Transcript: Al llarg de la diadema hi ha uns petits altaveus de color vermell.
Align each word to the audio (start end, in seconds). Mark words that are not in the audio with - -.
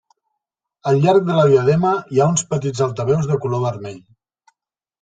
Al 0.91 0.97
llarg 1.03 1.27
de 1.27 1.35
la 1.39 1.43
diadema 1.51 1.93
hi 2.17 2.21
ha 2.25 2.29
uns 2.35 2.47
petits 2.55 2.83
altaveus 2.89 3.31
de 3.35 3.41
color 3.47 3.65
vermell. 3.69 4.05